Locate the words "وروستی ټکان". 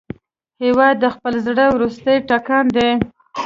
1.75-2.65